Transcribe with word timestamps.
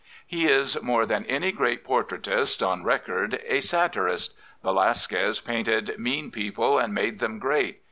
He 0.25 0.47
is, 0.47 0.81
more 0.81 1.05
than 1.05 1.27
any 1.27 1.51
great 1.51 1.83
portraitist 1.85 2.67
on 2.67 2.83
record, 2.83 3.39
a 3.45 3.59
satirist. 3.61 4.33
Velasquez 4.63 5.39
painted 5.39 5.93
mean 5.99 6.31
people 6.31 6.79
and 6.79 6.91
made 6.91 7.19
them 7.19 7.37
great. 7.37 7.79